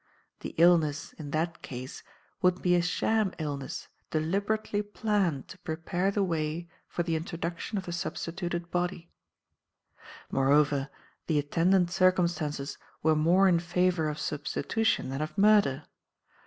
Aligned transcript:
The 0.39 0.55
illness, 0.57 1.13
in 1.19 1.29
that 1.29 1.61
case, 1.61 2.01
would 2.41 2.59
be 2.63 2.73
a 2.73 2.81
sham 2.81 3.33
illness 3.37 3.87
deliberately 4.09 4.81
planned 4.81 5.47
to 5.49 5.59
prepare 5.59 6.09
the 6.09 6.23
way 6.23 6.67
for 6.87 7.03
the 7.03 7.15
introduction 7.15 7.77
of 7.77 7.85
the 7.85 7.91
substituted 7.91 8.71
body. 8.71 9.11
"Moreover, 10.31 10.89
the 11.27 11.37
attendant 11.37 11.91
circumstances 11.91 12.79
were 13.03 13.15
more 13.15 13.47
in 13.47 13.59
favour 13.59 14.09
of 14.09 14.17
substitution 14.17 15.09
than 15.09 15.21
of 15.21 15.37
murder. 15.37 15.83